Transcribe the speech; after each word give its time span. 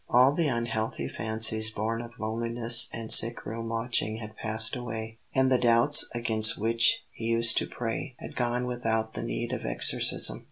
All 0.09 0.33
the 0.33 0.47
unhealthy 0.47 1.07
fancies 1.07 1.69
born 1.69 2.01
of 2.01 2.17
loneliness 2.17 2.89
and 2.91 3.13
sick 3.13 3.45
room 3.45 3.69
watching 3.69 4.15
had 4.17 4.35
passed 4.35 4.75
away, 4.75 5.19
and 5.35 5.51
the 5.51 5.59
doubts 5.59 6.09
against 6.15 6.57
which 6.57 7.05
he 7.11 7.25
used 7.25 7.55
to 7.59 7.67
pray 7.67 8.15
had 8.17 8.35
gone 8.35 8.65
without 8.65 9.13
the 9.13 9.21
need 9.21 9.53
of 9.53 9.63
exorcism. 9.63 10.39